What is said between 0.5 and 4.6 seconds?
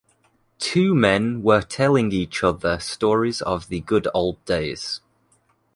Two men were telling each other stories of the good old